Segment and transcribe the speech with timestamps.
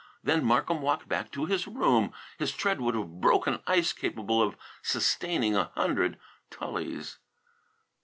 [0.23, 2.13] Then Markham walked back to his own room.
[2.39, 6.17] His tread would have broken ice capable of sustaining a hundred
[6.49, 7.17] Tullys.